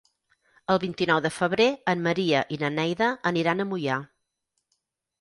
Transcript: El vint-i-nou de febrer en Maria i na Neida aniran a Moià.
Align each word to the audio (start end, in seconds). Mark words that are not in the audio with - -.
El 0.75 0.79
vint-i-nou 0.83 1.19
de 1.25 1.31
febrer 1.35 1.69
en 1.95 2.03
Maria 2.09 2.43
i 2.57 2.61
na 2.65 2.75
Neida 2.81 3.13
aniran 3.35 3.63
a 3.67 3.71
Moià. 3.75 4.03